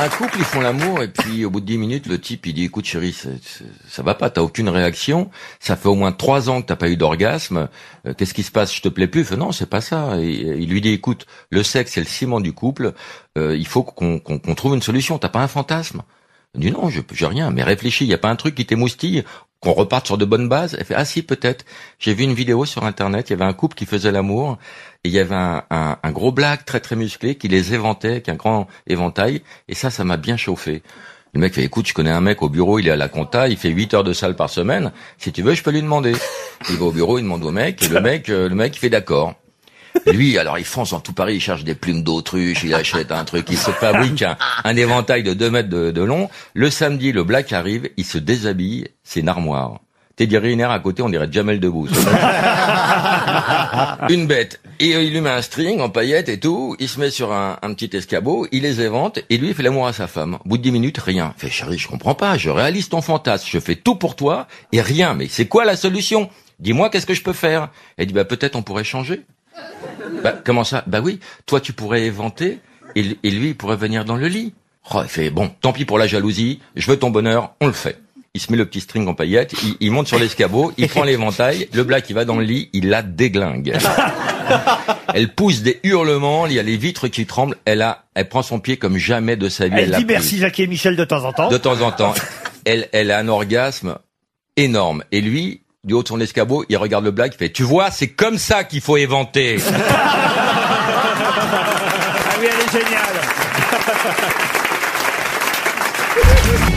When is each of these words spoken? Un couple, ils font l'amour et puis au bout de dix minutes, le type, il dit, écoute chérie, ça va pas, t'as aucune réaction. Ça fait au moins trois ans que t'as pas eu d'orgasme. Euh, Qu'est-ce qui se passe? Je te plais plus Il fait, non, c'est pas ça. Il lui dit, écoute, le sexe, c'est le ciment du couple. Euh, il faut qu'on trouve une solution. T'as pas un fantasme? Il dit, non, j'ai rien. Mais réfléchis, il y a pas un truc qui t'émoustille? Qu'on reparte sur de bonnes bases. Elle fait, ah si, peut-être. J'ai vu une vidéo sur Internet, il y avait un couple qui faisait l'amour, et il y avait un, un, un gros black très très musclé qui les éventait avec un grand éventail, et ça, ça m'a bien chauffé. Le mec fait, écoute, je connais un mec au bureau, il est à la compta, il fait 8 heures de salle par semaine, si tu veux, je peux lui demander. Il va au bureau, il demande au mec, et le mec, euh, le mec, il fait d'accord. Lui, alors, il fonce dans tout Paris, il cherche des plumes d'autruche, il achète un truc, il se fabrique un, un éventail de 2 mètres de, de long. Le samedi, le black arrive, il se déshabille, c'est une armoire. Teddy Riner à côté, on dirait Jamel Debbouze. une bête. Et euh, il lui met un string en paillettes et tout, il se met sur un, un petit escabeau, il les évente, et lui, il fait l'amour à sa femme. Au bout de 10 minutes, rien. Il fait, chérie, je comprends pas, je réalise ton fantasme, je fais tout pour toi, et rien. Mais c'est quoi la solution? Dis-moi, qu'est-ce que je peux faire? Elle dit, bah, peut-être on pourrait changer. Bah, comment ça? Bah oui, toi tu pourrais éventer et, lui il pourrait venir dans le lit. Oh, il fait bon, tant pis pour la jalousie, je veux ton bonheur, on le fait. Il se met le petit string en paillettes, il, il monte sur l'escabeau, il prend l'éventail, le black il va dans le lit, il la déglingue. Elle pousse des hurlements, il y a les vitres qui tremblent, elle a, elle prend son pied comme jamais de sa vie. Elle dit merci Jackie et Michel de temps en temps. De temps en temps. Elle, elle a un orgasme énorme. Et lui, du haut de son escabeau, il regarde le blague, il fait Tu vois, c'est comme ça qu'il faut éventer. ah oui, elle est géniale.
Un 0.00 0.08
couple, 0.08 0.36
ils 0.38 0.44
font 0.44 0.62
l'amour 0.62 1.02
et 1.02 1.08
puis 1.08 1.44
au 1.44 1.50
bout 1.50 1.60
de 1.60 1.66
dix 1.66 1.76
minutes, 1.76 2.06
le 2.06 2.18
type, 2.18 2.46
il 2.46 2.54
dit, 2.54 2.64
écoute 2.64 2.86
chérie, 2.86 3.14
ça 3.86 4.02
va 4.02 4.14
pas, 4.14 4.30
t'as 4.30 4.40
aucune 4.40 4.70
réaction. 4.70 5.30
Ça 5.58 5.76
fait 5.76 5.88
au 5.88 5.94
moins 5.94 6.10
trois 6.10 6.48
ans 6.48 6.62
que 6.62 6.68
t'as 6.68 6.76
pas 6.76 6.88
eu 6.88 6.96
d'orgasme. 6.96 7.68
Euh, 8.06 8.14
Qu'est-ce 8.14 8.32
qui 8.32 8.42
se 8.42 8.50
passe? 8.50 8.74
Je 8.74 8.80
te 8.80 8.88
plais 8.88 9.08
plus 9.08 9.20
Il 9.20 9.26
fait, 9.26 9.36
non, 9.36 9.52
c'est 9.52 9.68
pas 9.68 9.82
ça. 9.82 10.16
Il 10.16 10.70
lui 10.70 10.80
dit, 10.80 10.88
écoute, 10.88 11.26
le 11.50 11.62
sexe, 11.62 11.92
c'est 11.92 12.00
le 12.00 12.06
ciment 12.06 12.40
du 12.40 12.54
couple. 12.54 12.94
Euh, 13.36 13.54
il 13.54 13.66
faut 13.66 13.82
qu'on 13.82 14.20
trouve 14.56 14.74
une 14.74 14.80
solution. 14.80 15.18
T'as 15.18 15.28
pas 15.28 15.42
un 15.42 15.48
fantasme? 15.48 16.02
Il 16.54 16.60
dit, 16.62 16.70
non, 16.70 16.88
j'ai 16.88 17.26
rien. 17.26 17.50
Mais 17.50 17.62
réfléchis, 17.62 18.04
il 18.04 18.10
y 18.10 18.14
a 18.14 18.18
pas 18.18 18.30
un 18.30 18.36
truc 18.36 18.54
qui 18.54 18.64
t'émoustille? 18.64 19.24
Qu'on 19.60 19.72
reparte 19.72 20.06
sur 20.06 20.18
de 20.18 20.24
bonnes 20.24 20.48
bases. 20.48 20.76
Elle 20.78 20.84
fait, 20.84 20.94
ah 20.94 21.04
si, 21.04 21.22
peut-être. 21.22 21.64
J'ai 21.98 22.14
vu 22.14 22.24
une 22.24 22.34
vidéo 22.34 22.64
sur 22.64 22.84
Internet, 22.84 23.28
il 23.28 23.32
y 23.32 23.34
avait 23.34 23.44
un 23.44 23.52
couple 23.52 23.76
qui 23.76 23.86
faisait 23.86 24.12
l'amour, 24.12 24.58
et 25.04 25.08
il 25.08 25.12
y 25.12 25.18
avait 25.18 25.34
un, 25.34 25.62
un, 25.70 25.98
un 26.02 26.10
gros 26.12 26.32
black 26.32 26.64
très 26.64 26.80
très 26.80 26.96
musclé 26.96 27.34
qui 27.36 27.48
les 27.48 27.74
éventait 27.74 28.12
avec 28.12 28.28
un 28.28 28.36
grand 28.36 28.66
éventail, 28.86 29.42
et 29.68 29.74
ça, 29.74 29.90
ça 29.90 30.04
m'a 30.04 30.16
bien 30.16 30.36
chauffé. 30.36 30.82
Le 31.32 31.40
mec 31.40 31.54
fait, 31.54 31.62
écoute, 31.62 31.86
je 31.86 31.94
connais 31.94 32.10
un 32.10 32.20
mec 32.20 32.42
au 32.42 32.48
bureau, 32.48 32.80
il 32.80 32.88
est 32.88 32.90
à 32.90 32.96
la 32.96 33.08
compta, 33.08 33.48
il 33.48 33.56
fait 33.56 33.68
8 33.68 33.94
heures 33.94 34.04
de 34.04 34.12
salle 34.12 34.34
par 34.34 34.50
semaine, 34.50 34.90
si 35.16 35.30
tu 35.30 35.42
veux, 35.42 35.54
je 35.54 35.62
peux 35.62 35.70
lui 35.70 35.82
demander. 35.82 36.12
Il 36.68 36.76
va 36.76 36.86
au 36.86 36.90
bureau, 36.90 37.18
il 37.18 37.22
demande 37.22 37.44
au 37.44 37.52
mec, 37.52 37.82
et 37.82 37.88
le 37.88 38.00
mec, 38.00 38.28
euh, 38.28 38.48
le 38.48 38.54
mec, 38.54 38.74
il 38.76 38.80
fait 38.80 38.90
d'accord. 38.90 39.34
Lui, 40.06 40.38
alors, 40.38 40.58
il 40.58 40.64
fonce 40.64 40.90
dans 40.90 41.00
tout 41.00 41.12
Paris, 41.12 41.36
il 41.36 41.40
cherche 41.40 41.64
des 41.64 41.74
plumes 41.74 42.02
d'autruche, 42.02 42.62
il 42.64 42.74
achète 42.74 43.12
un 43.12 43.24
truc, 43.24 43.46
il 43.50 43.58
se 43.58 43.70
fabrique 43.70 44.22
un, 44.22 44.36
un 44.64 44.76
éventail 44.76 45.22
de 45.22 45.34
2 45.34 45.50
mètres 45.50 45.68
de, 45.68 45.90
de 45.90 46.02
long. 46.02 46.28
Le 46.54 46.70
samedi, 46.70 47.12
le 47.12 47.24
black 47.24 47.52
arrive, 47.52 47.90
il 47.96 48.04
se 48.04 48.18
déshabille, 48.18 48.88
c'est 49.04 49.20
une 49.20 49.28
armoire. 49.28 49.80
Teddy 50.20 50.36
Riner 50.36 50.64
à 50.64 50.78
côté, 50.80 51.02
on 51.02 51.08
dirait 51.08 51.28
Jamel 51.30 51.60
Debbouze. 51.60 51.92
une 54.10 54.26
bête. 54.26 54.60
Et 54.78 54.94
euh, 54.94 55.02
il 55.02 55.12
lui 55.12 55.22
met 55.22 55.30
un 55.30 55.40
string 55.40 55.80
en 55.80 55.88
paillettes 55.88 56.28
et 56.28 56.38
tout, 56.38 56.76
il 56.78 56.90
se 56.90 57.00
met 57.00 57.08
sur 57.08 57.32
un, 57.32 57.58
un 57.62 57.72
petit 57.72 57.96
escabeau, 57.96 58.46
il 58.52 58.64
les 58.64 58.82
évente, 58.82 59.20
et 59.30 59.38
lui, 59.38 59.48
il 59.48 59.54
fait 59.54 59.62
l'amour 59.62 59.86
à 59.86 59.94
sa 59.94 60.08
femme. 60.08 60.36
Au 60.44 60.48
bout 60.48 60.58
de 60.58 60.62
10 60.62 60.72
minutes, 60.72 60.98
rien. 60.98 61.32
Il 61.38 61.40
fait, 61.40 61.50
chérie, 61.50 61.78
je 61.78 61.88
comprends 61.88 62.14
pas, 62.14 62.36
je 62.36 62.50
réalise 62.50 62.90
ton 62.90 63.00
fantasme, 63.00 63.48
je 63.50 63.58
fais 63.58 63.76
tout 63.76 63.96
pour 63.96 64.14
toi, 64.14 64.46
et 64.72 64.82
rien. 64.82 65.14
Mais 65.14 65.28
c'est 65.28 65.46
quoi 65.46 65.64
la 65.64 65.76
solution? 65.76 66.28
Dis-moi, 66.58 66.90
qu'est-ce 66.90 67.06
que 67.06 67.14
je 67.14 67.22
peux 67.22 67.32
faire? 67.32 67.70
Elle 67.96 68.06
dit, 68.06 68.12
bah, 68.12 68.26
peut-être 68.26 68.56
on 68.56 68.62
pourrait 68.62 68.84
changer. 68.84 69.22
Bah, 70.22 70.34
comment 70.44 70.64
ça? 70.64 70.84
Bah 70.86 71.00
oui, 71.00 71.20
toi 71.46 71.60
tu 71.60 71.72
pourrais 71.72 72.02
éventer 72.02 72.58
et, 72.96 73.02
lui 73.02 73.48
il 73.48 73.56
pourrait 73.56 73.76
venir 73.76 74.04
dans 74.04 74.16
le 74.16 74.28
lit. 74.28 74.54
Oh, 74.92 75.00
il 75.02 75.08
fait 75.08 75.30
bon, 75.30 75.50
tant 75.60 75.72
pis 75.72 75.84
pour 75.84 75.98
la 75.98 76.06
jalousie, 76.06 76.60
je 76.74 76.90
veux 76.90 76.98
ton 76.98 77.10
bonheur, 77.10 77.54
on 77.60 77.66
le 77.66 77.72
fait. 77.72 77.98
Il 78.32 78.40
se 78.40 78.50
met 78.52 78.56
le 78.56 78.64
petit 78.64 78.80
string 78.80 79.06
en 79.08 79.14
paillettes, 79.14 79.54
il, 79.64 79.76
il 79.80 79.90
monte 79.90 80.06
sur 80.06 80.18
l'escabeau, 80.18 80.72
il 80.78 80.88
prend 80.88 81.02
l'éventail, 81.02 81.68
le 81.72 81.82
black 81.82 82.08
il 82.10 82.14
va 82.14 82.24
dans 82.24 82.36
le 82.36 82.44
lit, 82.44 82.70
il 82.72 82.88
la 82.88 83.02
déglingue. 83.02 83.76
Elle 85.14 85.34
pousse 85.34 85.62
des 85.62 85.80
hurlements, 85.82 86.46
il 86.46 86.52
y 86.52 86.58
a 86.58 86.62
les 86.62 86.76
vitres 86.76 87.08
qui 87.08 87.26
tremblent, 87.26 87.56
elle 87.64 87.82
a, 87.82 88.04
elle 88.14 88.28
prend 88.28 88.42
son 88.42 88.60
pied 88.60 88.76
comme 88.76 88.96
jamais 88.96 89.36
de 89.36 89.48
sa 89.48 89.68
vie. 89.68 89.74
Elle 89.78 89.96
dit 89.96 90.04
merci 90.04 90.38
Jackie 90.38 90.62
et 90.62 90.66
Michel 90.66 90.96
de 90.96 91.04
temps 91.04 91.24
en 91.24 91.32
temps. 91.32 91.48
De 91.48 91.56
temps 91.56 91.80
en 91.80 91.92
temps. 91.92 92.14
Elle, 92.64 92.88
elle 92.92 93.10
a 93.10 93.18
un 93.18 93.28
orgasme 93.28 93.98
énorme. 94.56 95.04
Et 95.12 95.20
lui, 95.20 95.62
du 95.82 95.94
haut 95.94 96.02
de 96.02 96.08
son 96.08 96.20
escabeau, 96.20 96.64
il 96.68 96.76
regarde 96.76 97.04
le 97.04 97.10
blague, 97.10 97.32
il 97.34 97.38
fait 97.38 97.50
Tu 97.50 97.62
vois, 97.62 97.90
c'est 97.90 98.08
comme 98.08 98.36
ça 98.36 98.64
qu'il 98.64 98.82
faut 98.82 98.98
éventer. 98.98 99.58
ah 99.72 99.82
oui, 102.38 102.46
elle 102.52 102.60
est 102.60 102.72
géniale. 102.72 103.20